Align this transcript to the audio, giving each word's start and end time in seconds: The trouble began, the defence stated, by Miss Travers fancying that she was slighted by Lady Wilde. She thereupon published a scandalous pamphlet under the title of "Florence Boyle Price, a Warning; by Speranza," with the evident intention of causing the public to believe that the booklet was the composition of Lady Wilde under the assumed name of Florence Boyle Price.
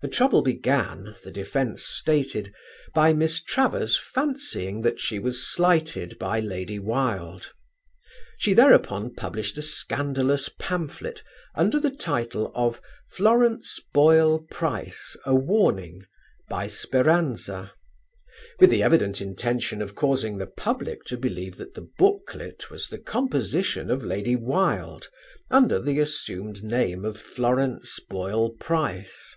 The 0.00 0.06
trouble 0.06 0.42
began, 0.42 1.16
the 1.24 1.32
defence 1.32 1.82
stated, 1.82 2.54
by 2.94 3.12
Miss 3.12 3.42
Travers 3.42 3.96
fancying 3.98 4.82
that 4.82 5.00
she 5.00 5.18
was 5.18 5.44
slighted 5.44 6.16
by 6.20 6.38
Lady 6.38 6.78
Wilde. 6.78 7.50
She 8.38 8.54
thereupon 8.54 9.12
published 9.16 9.58
a 9.58 9.62
scandalous 9.62 10.50
pamphlet 10.56 11.24
under 11.56 11.80
the 11.80 11.90
title 11.90 12.52
of 12.54 12.80
"Florence 13.08 13.80
Boyle 13.92 14.44
Price, 14.48 15.16
a 15.26 15.34
Warning; 15.34 16.04
by 16.48 16.68
Speranza," 16.68 17.72
with 18.60 18.70
the 18.70 18.84
evident 18.84 19.20
intention 19.20 19.82
of 19.82 19.96
causing 19.96 20.38
the 20.38 20.46
public 20.46 21.02
to 21.06 21.16
believe 21.16 21.56
that 21.56 21.74
the 21.74 21.88
booklet 21.98 22.70
was 22.70 22.86
the 22.86 22.98
composition 22.98 23.90
of 23.90 24.04
Lady 24.04 24.36
Wilde 24.36 25.08
under 25.50 25.80
the 25.82 25.98
assumed 25.98 26.62
name 26.62 27.04
of 27.04 27.20
Florence 27.20 27.98
Boyle 28.08 28.50
Price. 28.50 29.34